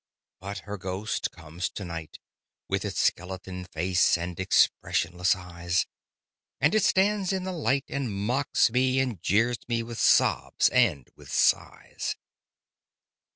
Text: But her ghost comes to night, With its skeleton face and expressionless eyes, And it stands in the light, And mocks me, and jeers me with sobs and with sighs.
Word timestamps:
But 0.39 0.57
her 0.65 0.79
ghost 0.79 1.29
comes 1.29 1.69
to 1.69 1.85
night, 1.85 2.17
With 2.67 2.83
its 2.83 2.99
skeleton 2.99 3.65
face 3.65 4.17
and 4.17 4.39
expressionless 4.39 5.35
eyes, 5.35 5.85
And 6.59 6.73
it 6.73 6.83
stands 6.83 7.31
in 7.31 7.43
the 7.43 7.51
light, 7.51 7.85
And 7.87 8.11
mocks 8.11 8.71
me, 8.71 8.99
and 8.99 9.21
jeers 9.21 9.59
me 9.67 9.83
with 9.83 9.99
sobs 9.99 10.69
and 10.69 11.07
with 11.15 11.31
sighs. 11.31 12.15